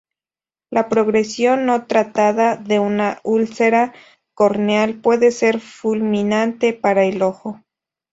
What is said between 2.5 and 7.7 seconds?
de una úlcera corneal puede ser fulminante para el ojo.